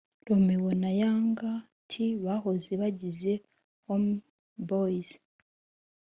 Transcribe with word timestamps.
Romeo 0.27 0.69
na 0.81 0.91
Young 1.01 1.35
T 1.89 1.91
bahoze 2.25 2.71
bagize 2.81 3.31
Home 3.85 4.11
boyz 4.67 5.09